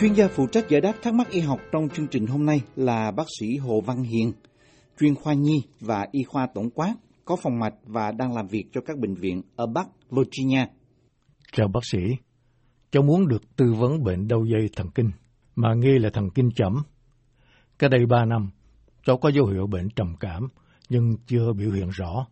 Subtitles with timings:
[0.00, 2.60] Chuyên gia phụ trách giải đáp thắc mắc y học trong chương trình hôm nay
[2.76, 4.32] là bác sĩ Hồ Văn Hiền,
[5.00, 8.64] chuyên khoa nhi và y khoa tổng quát, có phòng mạch và đang làm việc
[8.72, 10.66] cho các bệnh viện ở Bắc Virginia.
[11.52, 11.98] Chào bác sĩ,
[12.90, 15.10] cháu muốn được tư vấn bệnh đau dây thần kinh,
[15.56, 16.82] mà nghi là thần kinh chẩm.
[17.78, 18.50] Cách đây ba năm,
[19.06, 20.48] cháu có dấu hiệu bệnh trầm cảm,
[20.88, 22.26] nhưng chưa biểu hiện rõ.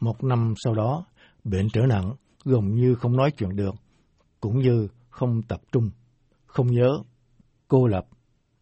[0.00, 1.06] Một năm sau đó,
[1.44, 3.74] bệnh trở nặng, gần như không nói chuyện được,
[4.40, 5.90] cũng như không tập trung,
[6.52, 6.98] không nhớ,
[7.68, 8.06] cô lập,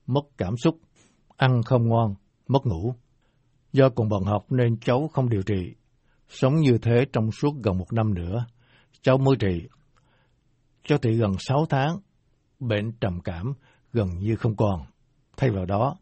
[0.07, 0.79] mất cảm xúc,
[1.37, 2.15] ăn không ngon,
[2.49, 2.95] mất ngủ.
[3.73, 5.75] Do còn bận học nên cháu không điều trị.
[6.29, 8.47] Sống như thế trong suốt gần một năm nữa,
[9.03, 9.69] cháu mới trị.
[10.85, 11.99] Cháu trị gần sáu tháng,
[12.61, 13.53] bệnh trầm cảm
[13.93, 14.81] gần như không còn.
[15.37, 15.97] Thay vào đó,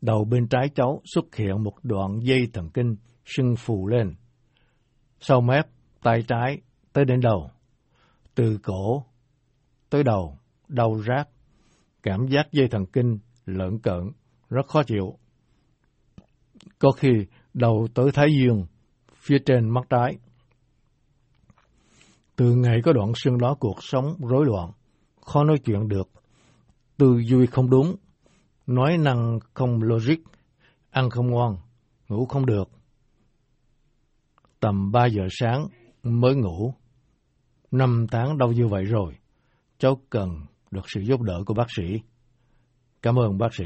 [0.00, 4.14] đầu bên trái cháu xuất hiện một đoạn dây thần kinh sưng phù lên.
[5.20, 5.66] Sau mép,
[6.02, 6.60] tay trái
[6.92, 7.50] tới đến đầu.
[8.34, 9.04] Từ cổ
[9.90, 10.38] tới đầu,
[10.68, 11.28] đau rát,
[12.02, 14.10] cảm giác dây thần kinh lợn cợn,
[14.50, 15.18] rất khó chịu.
[16.78, 18.66] Có khi đầu tới thái dương,
[19.14, 20.16] phía trên mắt trái.
[22.36, 24.70] Từ ngày có đoạn xương đó cuộc sống rối loạn,
[25.20, 26.08] khó nói chuyện được,
[26.96, 27.96] tư duy không đúng,
[28.66, 30.18] nói năng không logic,
[30.90, 31.56] ăn không ngon,
[32.08, 32.70] ngủ không được.
[34.60, 35.66] Tầm 3 giờ sáng
[36.02, 36.74] mới ngủ.
[37.70, 39.14] Năm tháng đau như vậy rồi,
[39.78, 42.00] cháu cần được sự giúp đỡ của bác sĩ.
[43.02, 43.64] Cảm ơn bác sĩ.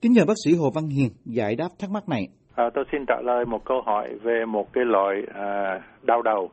[0.00, 2.28] Kính nhờ bác sĩ Hồ Văn Hiền giải đáp thắc mắc này.
[2.54, 6.50] À, tôi xin trả lời một câu hỏi về một cái loại à, đau đầu.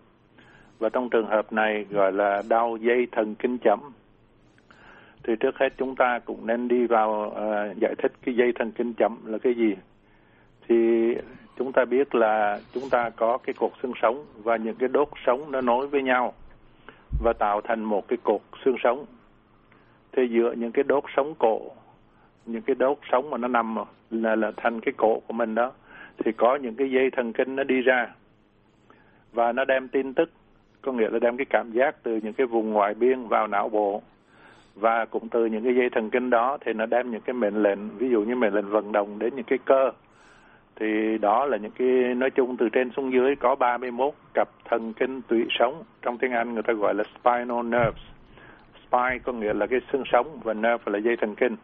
[0.79, 3.79] Và trong trường hợp này gọi là đau dây thần kinh chậm.
[5.23, 8.71] Thì trước hết chúng ta cũng nên đi vào à, giải thích cái dây thần
[8.71, 9.73] kinh chậm là cái gì.
[10.67, 10.75] Thì
[11.57, 15.07] chúng ta biết là chúng ta có cái cột xương sống và những cái đốt
[15.25, 16.33] sống nó nối với nhau
[17.19, 19.05] và tạo thành một cái cột xương sống.
[20.11, 21.61] Thế giữa những cái đốt sống cổ,
[22.45, 23.75] những cái đốt sống mà nó nằm
[24.11, 25.71] là là thành cái cổ của mình đó,
[26.17, 28.07] thì có những cái dây thần kinh nó đi ra.
[29.33, 30.31] Và nó đem tin tức,
[30.81, 33.69] có nghĩa là đem cái cảm giác từ những cái vùng ngoại biên vào não
[33.69, 34.01] bộ.
[34.75, 37.63] Và cũng từ những cái dây thần kinh đó thì nó đem những cái mệnh
[37.63, 39.91] lệnh, ví dụ như mệnh lệnh vận động đến những cái cơ
[40.75, 44.93] thì đó là những cái nói chung từ trên xuống dưới có 31 cặp thần
[44.93, 45.83] kinh tủy sống.
[46.01, 48.03] Trong tiếng Anh người ta gọi là spinal nerves.
[48.87, 51.55] Spine có nghĩa là cái xương sống và nerve là dây thần kinh.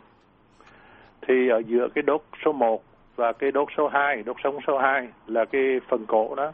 [1.27, 2.83] Thì ở giữa cái đốt số 1
[3.15, 6.51] và cái đốt số 2 đốt sống số 2 là cái phần cổ đó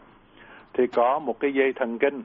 [0.74, 2.24] thì có một cái dây thần kinh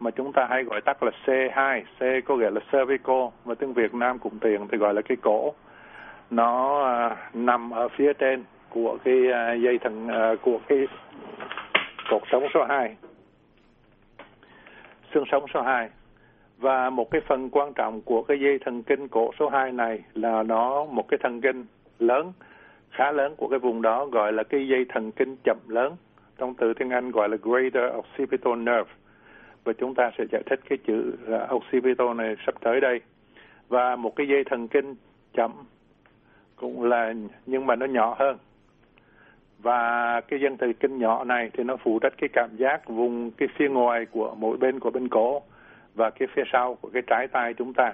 [0.00, 3.72] mà chúng ta hay gọi tắt là C2 C có nghĩa là cervical và tiếng
[3.72, 5.54] Việt Nam cũng tiền thì gọi là cái cổ.
[6.30, 8.44] Nó à, nằm ở phía trên
[8.74, 10.86] của cái à, dây thần à, của cái
[12.10, 12.96] cột sống số 2
[15.14, 15.88] xương sống số 2
[16.58, 20.04] và một cái phần quan trọng của cái dây thần kinh cổ số 2 này
[20.14, 21.64] là nó, một cái thần kinh
[21.98, 22.32] lớn,
[22.90, 25.96] khá lớn của cái vùng đó, gọi là cái dây thần kinh chậm lớn.
[26.38, 28.90] Trong từ tiếng Anh gọi là greater occipital nerve.
[29.64, 33.00] Và chúng ta sẽ giải thích cái chữ à, occipital này sắp tới đây.
[33.68, 34.94] Và một cái dây thần kinh
[35.32, 35.52] chậm
[36.56, 37.12] cũng là,
[37.46, 38.38] nhưng mà nó nhỏ hơn
[39.64, 43.30] và cái dây thần kinh nhỏ này thì nó phụ trách cái cảm giác vùng
[43.30, 45.42] cái phía ngoài của mỗi bên của bên cổ
[45.94, 47.92] và cái phía sau của cái trái tay chúng ta.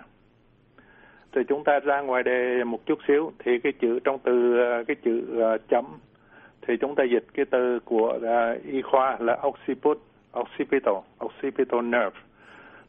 [1.33, 4.57] Thì chúng ta ra ngoài đề một chút xíu thì cái chữ trong từ
[4.89, 5.23] cái chữ
[5.55, 5.85] uh, chấm
[6.67, 9.99] thì chúng ta dịch cái từ của uh, y khoa là occiput
[10.33, 12.21] occipital occipital nerve.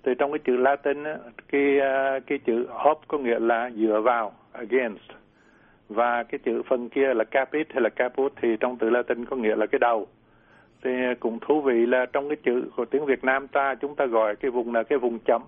[0.03, 1.03] Thì trong cái chữ Latin
[1.51, 5.11] cái uh, cái chữ hop có nghĩa là dựa vào against
[5.94, 9.35] và cái chữ phần kia là capit hay là caput thì trong từ Latin có
[9.35, 10.07] nghĩa là cái đầu.
[10.84, 14.06] Thì cũng thú vị là trong cái chữ của tiếng Việt Nam ta chúng ta
[14.06, 15.41] gọi cái vùng là cái vùng chấm.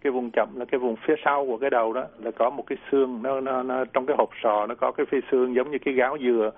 [0.00, 2.64] Cái vùng chậm là cái vùng phía sau của cái đầu đó là có một
[2.66, 5.70] cái xương nó, nó, nó trong cái hộp sọ nó có cái phi xương giống
[5.70, 6.50] như cái gáo dừa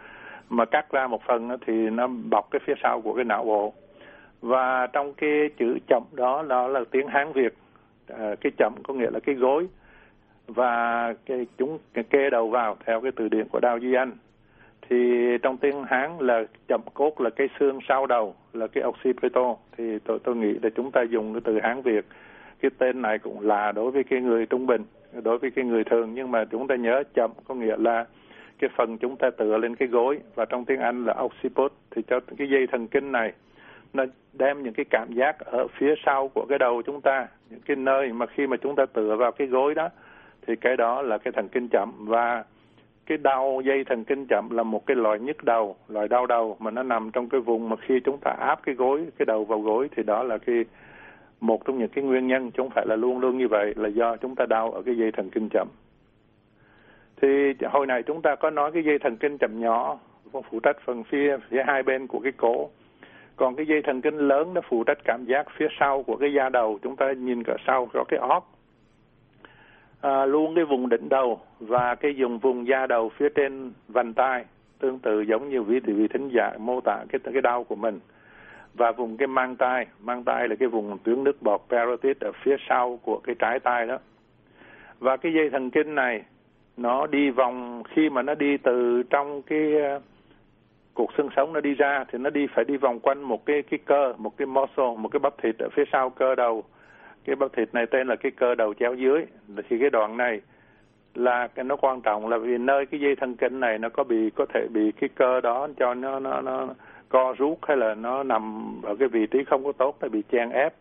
[0.48, 3.72] mà cắt ra một phần thì nó bọc cái phía sau của cái não bộ.
[4.41, 7.54] Và trong cái chữ chậm đó nó là tiếng Hán Việt.
[8.09, 9.66] À, cái chậm có nghĩa là cái gối
[10.47, 14.13] và cái chúng cái kê đầu vào theo cái từ điển của Đào Duy Anh.
[14.89, 14.97] Thì
[15.43, 19.98] trong tiếng Hán là chậm cốt là cái xương sau đầu là cái occipital thì
[20.04, 22.04] tôi tôi nghĩ là chúng ta dùng cái từ Hán Việt.
[22.60, 24.84] Cái tên này cũng là đối với cái người trung bình,
[25.22, 26.15] đối với cái người thường.
[26.15, 28.04] Nhưng mà chúng ta nhớ chậm có nghĩa là
[28.59, 30.19] cái phần chúng ta tựa lên cái gối.
[30.34, 33.33] Và trong tiếng Anh là occiput thì cho cái dây thần kinh này,
[33.93, 37.27] nó đem những cái cảm giác ở phía sau của cái đầu chúng ta.
[37.51, 39.89] Những cái nơi mà khi mà chúng ta tựa vào cái gối đó
[40.47, 41.93] thì cái đó là cái thần kinh chậm.
[41.98, 42.45] Và
[43.07, 46.57] cái đau dây thần kinh chậm là một cái loại nhức đầu, loại đau đầu
[46.60, 49.45] mà nó nằm trong cái vùng mà khi chúng ta áp cái gối, cái đầu
[49.45, 50.65] vào gối thì đó là cái
[51.41, 53.89] một trong những cái nguyên nhân chứ không phải là luôn luôn như vậy là
[53.89, 55.69] do chúng ta đau ở cái dây thần kinh chậm.
[57.22, 59.98] Thì hồi này chúng ta có nói cái dây thần kinh chậm nhỏ
[60.51, 62.71] phụ trách phần phía phía hai bên của cái cổ.
[63.37, 66.33] Còn cái dây thần kinh lớn nó phụ trách cảm giác phía sau của cái
[66.33, 66.78] da đầu.
[66.83, 68.55] Chúng ta nhìn cả sau có cái óc
[70.01, 74.15] à, luôn cái vùng đỉnh đầu và cái dùng vùng da đầu phía trên vành
[74.15, 74.45] tai
[74.78, 78.01] tương tự giống như vị vị thính giả mô tả cái cái đau của mình.
[78.75, 82.33] Và vùng cái mang tai mang tai là cái vùng tuyến nước bọt parotid ở
[82.43, 83.98] phía sau của cái trái tai đó.
[84.98, 86.22] Và cái dây thần kinh này
[86.77, 90.03] nó đi vòng khi mà nó đi từ trong cái uh,
[90.95, 93.63] cuộc xương sống nó đi ra thì nó đi phải đi vòng quanh một cái
[93.63, 96.65] cái cơ một cái muscle một cái bắp thịt ở phía sau cơ đầu
[97.26, 99.26] cái bắp thịt này tên là cái cơ đầu chéo dưới.
[99.68, 100.40] Thì cái đoạn này
[101.14, 104.04] là cái nó quan trọng là vì nơi cái dây thần kinh này nó có
[104.04, 106.68] bị có thể bị cái cơ đó cho nó nó nó
[107.08, 110.22] co rút hay là nó nằm ở cái vị trí không có tốt, nó bị
[110.32, 110.74] chèn ép,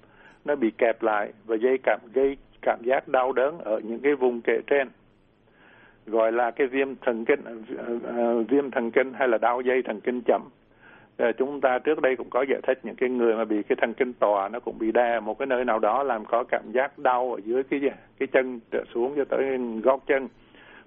[0.46, 4.16] nó bị kẹp lại và dây cảm gây cảm giác đau đớn ở những cái
[4.16, 4.90] vùng kệ trên.
[6.06, 7.40] Gọi là cái viêm thần kinh
[7.78, 10.42] ờ, ờ, viêm thần kinh hay là đau dây thần kinh chậm.
[11.18, 13.76] Ờ, chúng ta trước đây cũng có giải thích những cái người mà bị cái
[13.82, 16.72] thần kinh tòa nó cũng bị đè một cái nơi nào đó làm có cảm
[16.72, 17.82] giác đau ở dưới cái
[18.20, 20.28] cái chân trở xuống cho tới gót chân.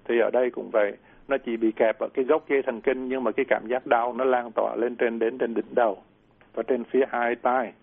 [0.05, 0.93] Thì ở đây cũng vậy,
[1.27, 3.87] nó chỉ bị kẹp ở cái gốc dây thần kinh nhưng mà cái cảm giác
[3.87, 5.97] đau nó lan tỏa lên trên đến trên đỉnh đầu
[6.53, 7.73] và trên phía hai tai.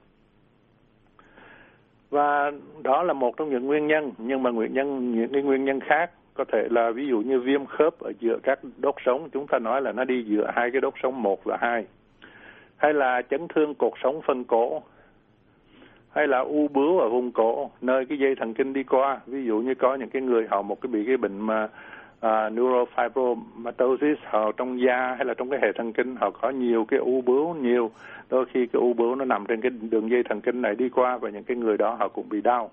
[2.10, 2.52] Và
[2.82, 5.80] đó là một trong những nguyên nhân, nhưng mà nguyên nhân, những cái nguyên nhân
[5.80, 9.46] khác có thể là ví dụ như viêm khớp ở giữa các đốt sống, chúng
[9.46, 11.86] ta nói là nó đi giữa hai cái đốt sống một và hai
[12.76, 14.82] hay là chấn thương cột sống phân cổ?
[16.10, 19.20] Hay là u bướu ở vùng cổ nơi cái dây thần kinh đi qua?
[19.26, 22.52] Ví dụ như có những cái người họ một cái bị cái bệnh mà uh,
[22.52, 26.98] neurofibromatosis họ trong da hay là trong cái hệ thần kinh họ có nhiều cái
[26.98, 27.90] u bướu nhiều.
[28.30, 30.88] Đôi khi cái u bướu nó nằm trên cái đường dây thần kinh này đi
[30.88, 32.70] qua và những cái người đó họ cũng bị đau.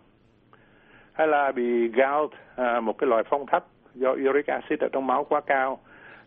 [1.14, 3.66] Hay là bị gout à, một cái loại phong thấp
[3.96, 5.80] do uric acid ở trong máu quá cao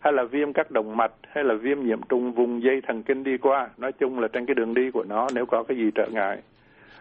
[0.07, 3.25] hay là viêm các động mạch hay là viêm nhiễm trùng vùng dây thần kinh
[3.25, 3.69] đi qua.
[3.79, 6.39] Nói chung là trên cái đường đi của nó nếu có cái gì trở ngại.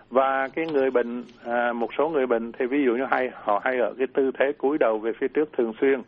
[0.10, 3.62] Và cái người bệnh à, một số người bệnh thì ví dụ như hay họ
[3.64, 6.02] hay ở cái tư thế cúi đầu về phía trước thường xuyên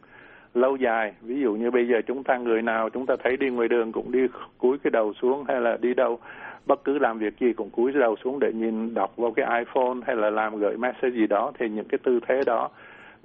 [0.53, 1.13] lâu dài.
[1.21, 3.91] Ví dụ như bây giờ chúng ta người nào chúng ta thấy đi ngoài đường
[3.91, 4.19] cũng đi
[4.57, 6.19] cúi cái đầu xuống hay là đi đâu.
[6.65, 9.97] Bất cứ làm việc gì cũng cúi đầu xuống để nhìn đọc vào cái iPhone
[10.07, 11.51] hay là làm gửi message gì đó.
[11.59, 12.69] Thì những cái tư thế đó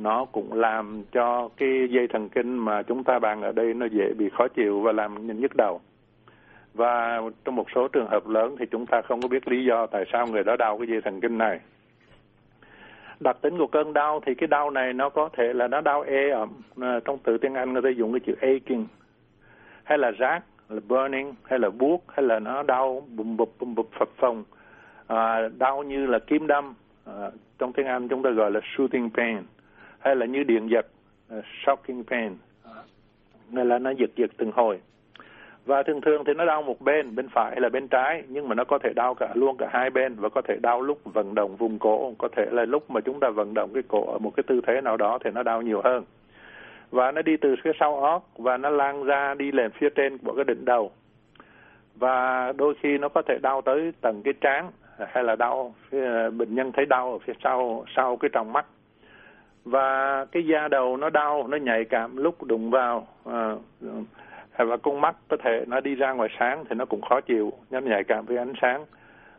[0.02, 3.86] nó cũng làm cho cái dây thần kinh mà chúng ta bàn ở đây nó
[3.86, 5.80] dễ bị khó chịu và làm nhức đầu.
[6.74, 9.86] Và trong một số trường hợp lớn thì chúng ta không có biết lý do
[9.86, 11.60] tại sao người đó đau cái dây thần kinh này.
[13.20, 16.02] Đặc tính của cơn đau thì cái đau này nó có thể là nó đau
[16.02, 16.48] ê ẩm
[16.80, 18.86] à, trong từ tiếng Anh người ta dùng cái chữ aching
[19.84, 23.74] hay là rát là burning hay là buốt hay là nó đau bùm bụp bùm
[23.74, 24.44] bụp phập phồng.
[25.06, 29.10] À, đau như là kim đâm à, trong tiếng Anh chúng ta gọi là shooting
[29.10, 29.36] pain
[30.02, 30.86] hay là như điện giật
[31.38, 32.32] uh, shocking pain.
[33.50, 34.80] Nghĩa là nó giật giật từng hồi.
[35.64, 38.48] Và thường thường thì nó đau một bên bên phải hay là bên trái nhưng
[38.48, 41.00] mà nó có thể đau cả luôn cả hai bên và có thể đau lúc
[41.04, 42.14] vận động vùng cổ.
[42.18, 44.60] Có thể là lúc mà chúng ta vận động cái cổ ở một cái tư
[44.66, 46.04] thế nào đó thì nó đau nhiều hơn.
[46.90, 50.18] Và nó đi từ phía sau óc và nó lan ra đi lên phía trên
[50.18, 50.90] của cái đỉnh đầu.
[51.94, 54.70] Và đôi khi nó có thể đau tới tầng cái trán
[55.08, 58.66] hay là đau ờ, bệnh nhân thấy đau ở phía sau sau cái tròng mắt
[59.64, 63.54] và cái da đầu nó đau nó nhạy cảm lúc đụng vào à,
[64.52, 67.20] à, và con mắt có thể nó đi ra ngoài sáng thì nó cũng khó
[67.20, 68.84] chịu nó nhạy cảm với ánh sáng.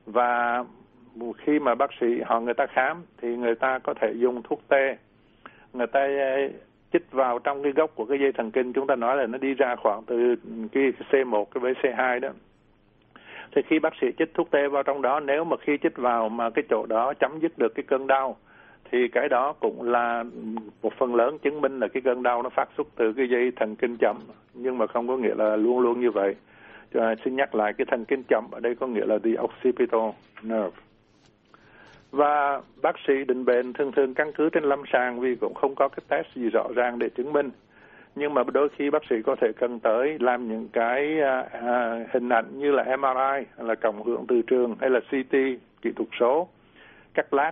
[0.05, 0.63] Và
[1.37, 4.61] khi mà bác sĩ họ người ta khám thì người ta có thể dùng thuốc
[4.67, 4.97] tê
[5.73, 6.47] người ta à,
[6.93, 9.37] chích vào trong cái gốc của cái dây thần kinh chúng ta nói là nó
[9.37, 10.35] đi ra khoảng từ
[10.71, 12.29] cái C1 cái với C2 đó.
[13.55, 16.29] Thì khi bác sĩ chích thuốc tê vào trong đó nếu mà khi chích vào
[16.29, 18.37] mà cái chỗ đó chấm dứt được cái cơn đau
[18.93, 20.23] thì cái đó cũng là
[20.81, 23.51] một phần lớn chứng minh là cái cơn đau nó phát xuất từ cái dây
[23.55, 24.17] thần kinh chậm.
[24.53, 26.35] Nhưng mà không có nghĩa là luôn luôn như vậy.
[26.93, 30.09] À, xin nhắc lại cái thần kinh chậm ở đây có nghĩa là the occipital
[30.41, 30.77] nerve.
[32.11, 35.75] Và bác sĩ định bệnh thường thường căn cứ trên lâm sàng vì cũng không
[35.75, 37.49] có cái test gì rõ ràng để chứng minh.
[38.15, 42.05] Nhưng mà đôi khi bác sĩ có thể cần tới làm những cái à, à,
[42.11, 45.35] hình ảnh như là MRI là cộng hưởng từ trường hay là CT
[45.81, 46.47] kỹ thuật số
[47.13, 47.51] cắt lát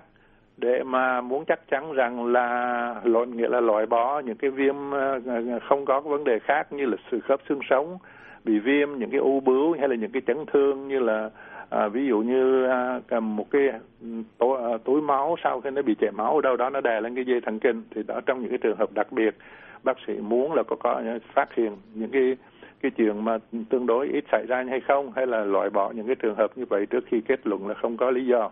[0.61, 4.91] để mà muốn chắc chắn rằng là loại nghĩa là loại bỏ những cái viêm
[4.91, 7.97] ờ, ờ, không có vấn đề khác như là sự khớp xương sống
[8.43, 11.29] bị viêm những cái u bướu hay là những cái chấn thương như là
[11.69, 13.69] à, ví dụ như à, cầm một cái
[14.01, 16.69] ừ, túi, à, ờ, túi máu sau khi nó bị chảy máu ở đâu đó
[16.69, 19.11] nó đè lên cái dây thần kinh thì đó trong những cái trường hợp đặc
[19.11, 19.35] biệt
[19.83, 21.01] bác sĩ muốn là có có
[21.33, 22.37] phát hiện những cái
[22.81, 23.37] cái chuyện mà
[23.69, 26.51] tương đối ít xảy ra hay không hay là loại bỏ những cái trường hợp
[26.55, 28.51] như vậy trước khi kết luận là không có lý do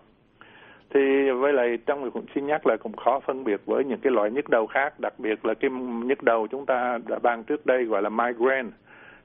[0.94, 4.12] thì với lại trong cũng xin nhắc là cũng khó phân biệt với những cái
[4.12, 5.00] loại nhức đầu khác.
[5.00, 5.72] Đặc biệt là cái
[6.04, 8.70] nhức đầu chúng ta đã bàn trước đây gọi là migraine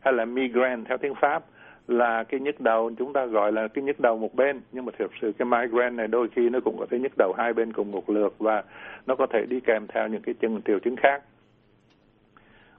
[0.00, 1.44] hay là migraine theo tiếng pháp
[1.88, 4.61] là cái nhức đầu chúng ta gọi là cái nhức đầu một bên.
[4.73, 7.33] Nhưng mà thực sự cái migraine này đôi khi nó cũng có thể nhức đầu
[7.38, 8.62] hai bên cùng một lượt và
[9.06, 11.23] nó có thể đi kèm theo những cái chứng triệu chứng khác.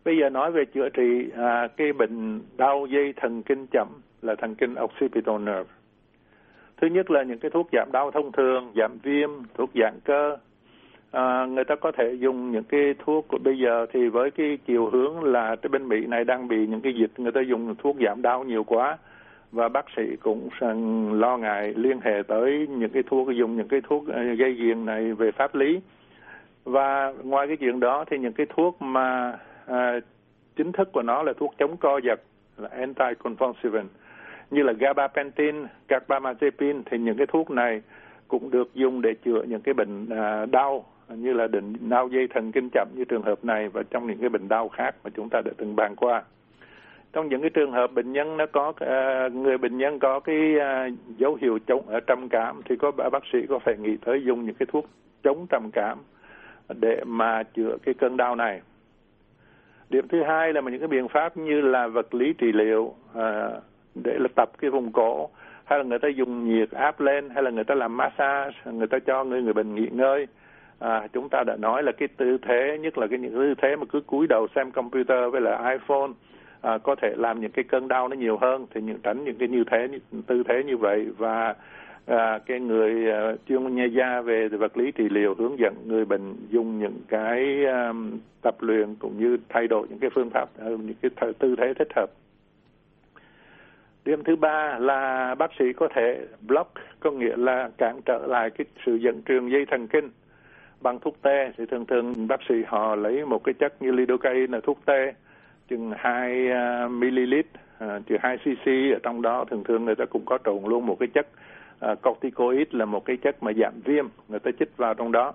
[0.06, 3.88] Bây giờ nói về chữa trị à, cái bệnh đau dây thần kinh chậm
[4.22, 5.70] là thần kinh occipital nerve
[6.86, 10.38] thứ nhất là những cái thuốc giảm đau thông thường giảm viêm thuốc giãn cơ.
[11.12, 14.58] À, người ta có thể dùng những cái thuốc của bây giờ thì với cái
[14.68, 17.76] chiều hướng là cái bên Mỹ này đang bị những cái dịch người ta dùng
[17.76, 18.98] thuốc giảm đau nhiều quá.
[19.52, 20.50] Và bác sĩ cũng
[21.14, 24.86] lo ngại liên hệ tới những cái thuốc dùng những cái thuốc à, gây ghiền
[24.86, 25.80] này về pháp lý.
[26.64, 30.00] Và ngoài cái chuyện đó thì những cái thuốc mà à,
[30.56, 32.22] chính thức của nó là thuốc chống co giật
[32.58, 33.88] là anticonvulsivant
[34.52, 35.56] như là gabapentin,
[35.88, 37.82] carbamazepine thì những cái thuốc này
[38.28, 42.28] cũng được dùng để chữa những cái bệnh à, đau như là bệnh đau dây
[42.28, 45.10] thần kinh chậm như trường hợp này và trong những cái bệnh đau khác mà
[45.16, 46.24] chúng ta đã từng bàn qua.
[47.14, 50.60] Trong những cái trường hợp bệnh nhân nó có à, người bệnh nhân có cái
[50.60, 54.24] à, dấu hiệu chống ở trầm cảm thì có bác sĩ có phải nghĩ tới
[54.26, 54.86] dùng những cái thuốc
[55.24, 55.98] chống trầm cảm
[56.80, 58.62] để mà chữa cái cơn đau này.
[59.90, 62.94] Điểm thứ hai là những cái biện pháp như là vật lý trị liệu
[63.96, 65.30] để là tập cái vùng cổ.
[65.66, 68.88] Hay là người ta dùng nhiệt áp lên hay là người ta làm massage người
[68.88, 70.28] ta cho người người bệnh nghỉ ngơi.
[70.80, 73.76] À, chúng ta đã nói là cái tư thế nhất là cái những tư thế
[73.76, 76.12] mà cứ cúi đầu xem computer với là iPhone
[76.62, 78.68] à, có thể làm những cái cơn đau nó nhiều hơn.
[78.74, 79.88] Thì những tránh những cái như thế
[80.28, 81.08] tư thế như vậy.
[81.18, 81.56] Và
[82.06, 82.94] à, cái người
[83.34, 87.00] uh, chuyên nhà gia về vật lý trị liệu hướng dẫn người bệnh dùng những
[87.08, 91.32] cái um, tập luyện cũng như thay đổi những cái phương pháp à, những cái
[91.40, 92.10] tư thế thích hợp
[94.06, 98.50] điểm thứ ba là bác sĩ có thể block có nghĩa là cản trở lại
[98.50, 100.10] cái sự dẫn truyền dây thần kinh.
[100.82, 104.48] Bằng thuốc tê thì thường thường bác sĩ họ lấy một cái chất như lidocaine
[104.48, 105.14] là thuốc tê
[105.70, 106.50] chừng 2
[106.90, 107.34] ml
[107.80, 110.98] chừng 2 cc ở trong đó thường thường người ta cũng có trộn luôn một
[111.00, 111.28] cái chất
[111.80, 115.34] à, corticoid là một cái chất mà giảm viêm người ta chích vào trong đó.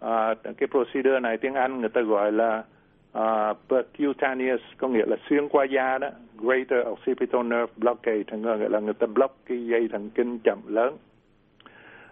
[0.00, 2.64] À, cái procedure này tiếng Anh người ta gọi là
[3.18, 8.80] uh, percutaneous có nghĩa là xuyên qua da đó greater occipital nerve blockade nghĩa là
[8.80, 10.96] người ta block cái dây thần kinh chậm lớn.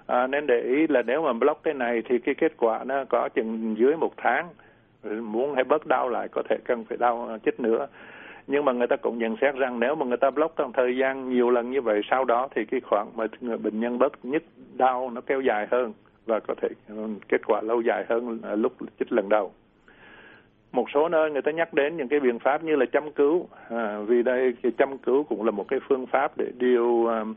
[0.06, 3.04] À, nên để ý là nếu mà block cái này thì cái kết quả nó
[3.04, 4.48] có chừng dưới một tháng.
[5.02, 7.86] Muốn hay bớt đau lại có thể cần phải đau à, chích nữa.
[8.46, 10.96] Nhưng mà người ta cũng nhận xét rằng nếu mà người ta block trong thời
[10.96, 13.26] gian nhiều lần như vậy sau đó thì cái khoảng mà
[13.62, 14.42] bệnh nhân bớt nhất
[14.74, 15.92] đau nó kéo dài hơn
[16.26, 19.52] và có thể ừ, kết quả lâu dài hơn à, lúc chích lần đầu
[20.76, 23.48] một số nơi người ta nhắc đến những cái biện pháp như là chăm cứu.
[23.68, 27.34] À, vì đây cái chăm cứu cũng là một cái phương pháp để điều um,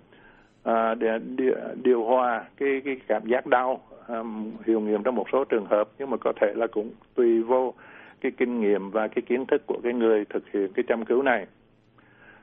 [0.64, 1.54] à, để điều,
[1.84, 4.24] điều hòa cái cái cảm giác đau à,
[4.66, 5.90] hiệu nghiệm trong một số trường hợp.
[6.00, 7.74] Nhưng mà có thể là cũng tùy vô
[8.22, 11.22] cái kinh nghiệm và cái kiến thức của cái người thực hiện cái chăm cứu
[11.22, 11.46] này.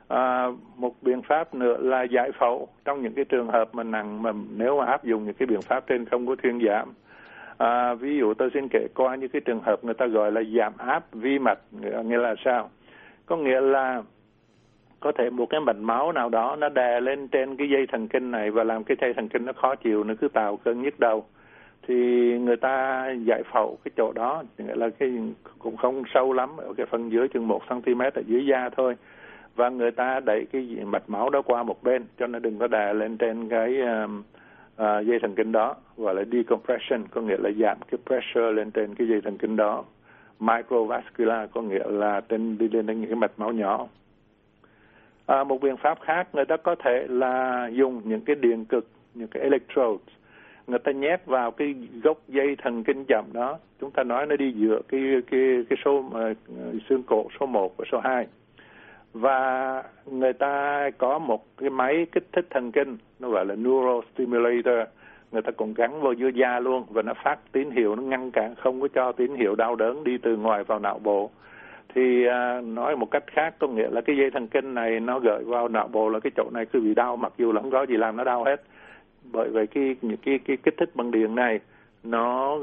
[0.09, 2.69] À, một biện pháp nữa là giải phẫu.
[2.85, 5.63] Trong những cái trường hợp mà nặng mà nếu mà áp dụng những cái biện
[5.63, 6.93] pháp trên không có thuyên giảm
[7.59, 10.43] À, ví dụ tôi xin kể qua những cái trường hợp người ta gọi là
[10.57, 11.59] giảm áp vi mạch,
[12.05, 12.71] nghĩa là sao?
[13.27, 14.03] Có nghĩa là
[15.01, 18.09] có thể một cái mạch máu nào đó nó đè lên trên cái dây thần
[18.09, 20.83] kinh này và làm cái dây thần kinh nó khó chịu, nó cứ tạo cơn
[20.83, 21.27] nhức đầu.
[21.89, 21.95] Thì
[22.39, 25.13] người ta giải phẫu cái chỗ đó, nghĩa là cái
[25.59, 28.95] cũng không sâu lắm, ở cái phần dưới chừng một cm ở dưới da thôi.
[29.55, 32.67] Và người ta đẩy cái mạch máu đó qua một bên cho nó đừng có
[32.67, 34.11] đè lên trên cái uh,
[34.77, 38.71] à, dây thần kinh đó gọi là decompression có nghĩa là giảm cái pressure lên
[38.71, 39.85] trên cái dây thần kinh đó.
[40.41, 43.87] Microvascular có nghĩa là trên đi lên những cái mạch máu nhỏ.
[45.27, 48.87] À, một biện pháp khác người ta có thể là dùng những cái điện cực
[49.15, 50.09] những cái electrodes.
[50.67, 53.59] Người ta nhét vào cái gốc dây thần kinh chậm đó.
[53.81, 56.37] Chúng ta nói nó đi giữa cái cái cái số uh,
[56.89, 58.27] xương cổ số 1 và số 2
[59.21, 64.89] và người ta có một cái máy kích thích thần kinh nó gọi là neurostimulator.
[65.33, 68.31] Người ta cũng gắn vào dưới da luôn và nó phát tín hiệu nó ngăn
[68.31, 71.31] cản không có cho tín hiệu đau đớn đi từ ngoài vào não bộ.
[71.95, 75.19] Thì à, nói một cách khác có nghĩa là cái dây thần kinh này nó
[75.19, 77.71] gửi vào não bộ là cái chỗ này cứ bị đau mặc dù là không
[77.71, 78.63] có gì làm nó đau hết.
[79.33, 81.61] Bởi vậy cái những cái cái kích thích bằng điện này
[82.03, 82.59] nó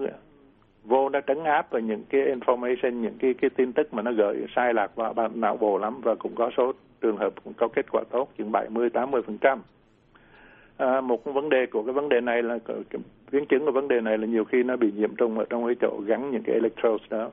[0.84, 4.12] vô nó trấn áp vào những cái information những cái cái tin tức mà nó
[4.12, 7.68] gửi sai lạc vào não bộ lắm và cũng có số trường hợp cũng có
[7.68, 9.62] kết quả tốt chừng 70 80 phần trăm.
[10.78, 12.60] À, một vấn đề của cái vấn đề này là
[13.32, 15.66] biến chứng của vấn đề này là nhiều khi nó bị nhiễm trùng ở trong
[15.66, 17.30] cái chỗ gắn những cái electrodes đó.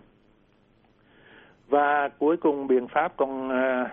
[1.68, 3.90] Và cuối cùng biện pháp còn à,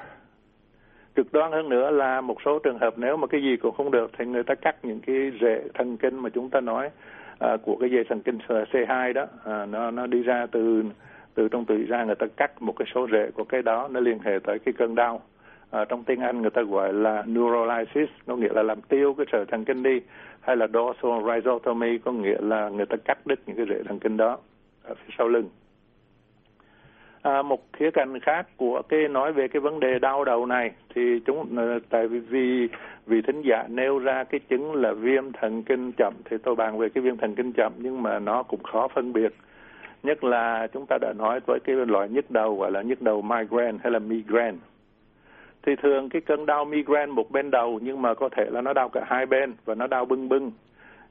[1.16, 3.92] cực đoan hơn nữa là một số trường hợp nếu mà cái gì cũng không
[3.92, 6.90] được thì người ta cắt những cái rễ thần kinh mà chúng ta nói
[7.40, 10.84] à, của cái dây thần kinh C2 đó à, nó nó đi ra từ
[11.34, 14.00] từ trong tủy ra người ta cắt một cái số rễ của cái đó nó
[14.00, 15.22] liên hệ tới cái cơn đau.
[15.72, 19.26] À, trong tiếng Anh người ta gọi là neurolysis có nghĩa là làm tiêu cái
[19.32, 20.02] sợi thần kinh đi
[20.42, 24.00] hay là dorsal rhizotomy có nghĩa là người ta cắt đứt những cái rễ thần
[24.00, 24.38] kinh đó
[24.84, 25.50] ở phía sau lưng.
[27.28, 30.72] À, một khía cạnh khác của cái nói về cái vấn đề đau đầu này
[30.96, 32.68] thì chúng ờ, tại vì vì
[33.06, 36.78] vì thính giả nêu ra cái chứng là viêm thần kinh chậm thì tôi bàn
[36.78, 39.34] về cái viêm thần kinh chậm nhưng mà nó cũng khó phân biệt.
[40.04, 43.22] Nhất là chúng ta đã nói với cái loại nhức đầu gọi là nhức đầu
[43.22, 44.58] migraine hay là migraine.
[45.66, 48.74] Thì thường cái cơn đau migraine một bên đầu nhưng mà có thể là nó
[48.74, 50.52] đau cả hai bên và nó đau bưng bưng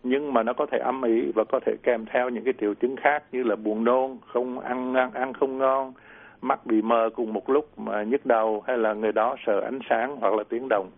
[0.08, 2.74] nhưng mà nó có thể âm ỉ và có thể kèm theo những cái triệu
[2.74, 5.92] chứng khác như là buồn nôn không ăn ăn, ăn không ngon
[6.42, 9.78] mắt bị mờ cùng một lúc mà nhức đầu hay là người đó sợ ánh
[9.88, 10.90] sáng hoặc là tiếng động.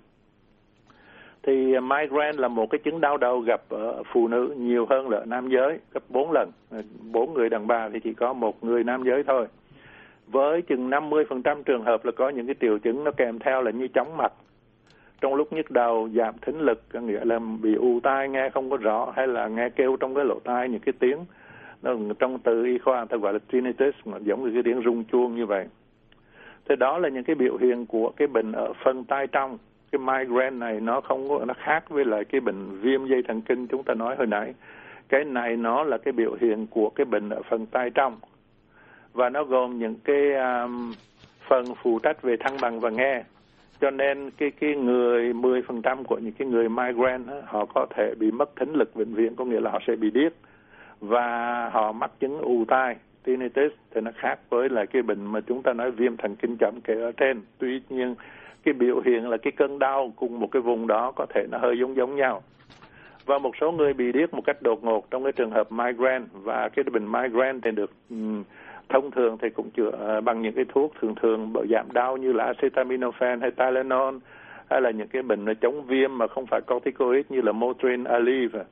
[1.43, 5.25] Thì migraine là một cái chứng đau đầu gặp ở phụ nữ nhiều hơn là
[5.25, 6.51] nam giới gấp bốn lần.
[7.13, 9.47] Bốn người đàn bà thì chỉ có một người nam giới thôi.
[10.27, 13.71] Với chừng 50% trường hợp là có những cái triệu chứng nó kèm theo là
[13.71, 14.33] như chóng mặt
[15.21, 18.71] trong lúc nhức đầu giảm thính lực có nghĩa là bị u tai nghe không
[18.71, 21.19] có rõ hay là nghe kêu trong cái lỗ tai những cái tiếng.
[21.83, 25.05] Nó trong từ y khoa ta gọi là tinnitus mà giống như cái tiếng rung
[25.05, 25.67] chuông như vậy.
[26.69, 29.59] Thế đó là những cái biểu hiện của cái bệnh ở phân tai trong.
[29.93, 33.41] Cái migraine này nó không có nó khác với lại cái bệnh viêm dây thần
[33.41, 34.55] kinh chúng ta nói hồi nãy.
[35.09, 38.17] Cái này nó là cái biểu hiện của cái bệnh ở phần tai trong.
[39.13, 40.93] Và nó gồm những cái um,
[41.49, 43.23] phần phụ trách về thăng bằng và nghe
[43.81, 48.31] cho nên cái cái người 10% của những cái người migraine họ có thể bị
[48.31, 50.33] mất thính lực vĩnh viễn có nghĩa là họ sẽ bị điếc.
[51.01, 55.41] Và họ mắc chứng ù tai tinnitus thì nó khác với là cái bệnh mà
[55.41, 57.43] chúng ta nói viêm thần kinh chậm kể ở trên.
[57.59, 58.15] Tuy nhiên
[58.65, 61.59] cái biểu hiện là cái cơn đau cùng một cái vùng đó có thể nó
[61.59, 62.43] hơi giống giống nhau.
[63.27, 66.25] Và một số người bị điếc một cách đột ngột trong cái trường hợp migraine
[66.33, 68.45] và cái bệnh migraine thì được um,
[68.89, 72.17] thông thường thì cũng chữa ờ, bằng những cái thuốc thường thường bảo giảm đau
[72.17, 74.15] như là acetaminophen hay Tylenol
[74.71, 78.65] hay là những cái bệnh chống viêm mà không phải corticoid như là Motrin, Aleve.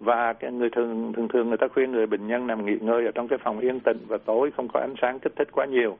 [0.00, 3.04] Và cái người thường thường thường người ta khuyên người bệnh nhân nằm nghỉ ngơi
[3.04, 5.66] ở trong cái phòng yên tĩnh và tối không có ánh sáng kích thích quá
[5.66, 5.98] nhiều.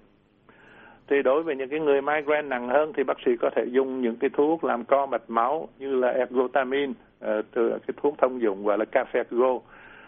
[1.09, 4.03] Thì đối với những cái người migraine nặng hơn thì bác sĩ có thể dùng
[4.03, 8.19] những cái thuốc làm co mạch máu như là ergotamine uh, ờ, từ cái thuốc
[8.19, 9.61] thông dụng gọi là cafeergo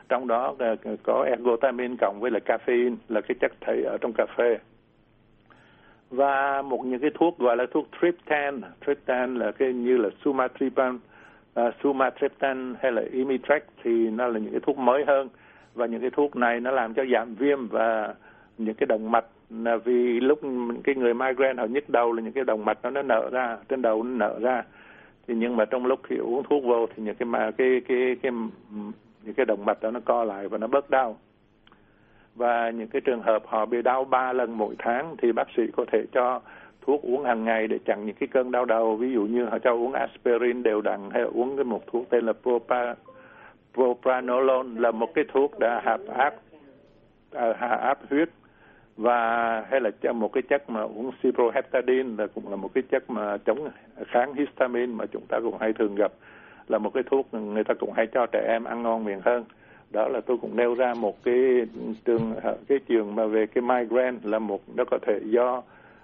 [0.09, 4.13] trong đó ờ, có ergotamine cộng với là caffeine là cái chất thấy ở trong
[4.13, 4.59] cà phê.
[6.11, 10.99] Và một những cái thuốc gọi là thuốc triptan triptan là cái như là sumatriptan
[11.61, 15.29] uh, sumatriptan hay là imitrex thì nó là những cái thuốc mới hơn.
[15.75, 18.15] Và những cái thuốc này nó làm cho giảm viêm và
[18.59, 20.41] những cái động mạch là vì lúc
[20.85, 23.59] cái người migraine họ nhức đầu là những cái động mạch nó nó nở ra
[23.69, 24.63] trên đầu nó nở ra.
[25.27, 28.17] Thì nhưng mà trong lúc khi uống thuốc vô thì những cái mà cái cái
[28.23, 28.33] cái
[29.25, 31.17] những cái động mạch đó nó co lại và nó bớt đau.
[32.35, 35.63] Và những cái trường hợp họ bị đau ba lần mỗi tháng thì bác sĩ
[35.77, 36.41] có thể cho
[36.83, 38.97] thuốc uống hàng ngày để chặn những cái cơn đau đầu.
[38.97, 42.27] Ví dụ như họ cho uống aspirin đều đặn hay uống cái một thuốc tên
[42.27, 42.95] là propa,
[43.75, 46.35] propranolol là một cái thuốc đã hạ áp
[47.33, 48.29] à, hạ áp huyết
[48.97, 53.11] và hay là một cái chất mà uống ciproheptadine là cũng là một cái chất
[53.11, 53.69] mà chống
[54.07, 56.13] kháng histamine mà chúng ta cũng hay thường gặp
[56.69, 59.45] là một cái thuốc người ta cũng hay cho trẻ em ăn ngon miệng hơn.
[59.91, 61.67] Đó là tôi cũng nêu ra một cái
[62.05, 65.63] trường ờ, cái trường mà về cái migraine là một nó có thể do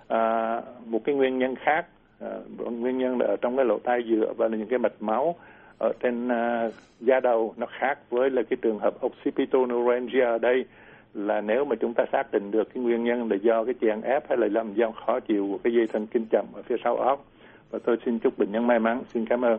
[0.09, 1.87] à, một cái nguyên nhân khác
[2.21, 5.03] à, nguyên nhân là ở trong cái lỗ tai dựa và là những cái mạch
[5.03, 5.35] máu
[5.79, 6.69] ở trên à,
[7.01, 7.55] da đầu.
[7.57, 10.65] Nó khác với là cái trường hợp occipitonurangia ở đây
[11.15, 14.01] là nếu mà chúng ta xác định được cái nguyên nhân là do cái chèn
[14.01, 16.77] ép hay là làm do khó chịu của cái dây thần kinh chậm ở phía
[16.85, 17.25] sau óc.
[17.71, 19.03] Và tôi xin chúc bệnh nhân may mắn.
[19.13, 19.59] Xin cảm ơn.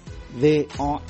[0.35, 1.01] voanews.com